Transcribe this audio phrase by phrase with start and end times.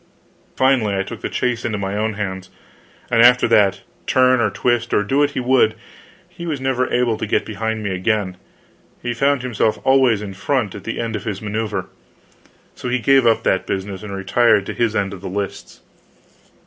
[0.55, 2.49] Finally I took the chase into my own hands;
[3.11, 5.75] and after that, turn, or twist, or do what he would,
[6.27, 8.37] he was never able to get behind me again;
[9.03, 11.85] he found himself always in front at the end of his maneuver.
[12.73, 15.81] So he gave up that business and retired to his end of the lists.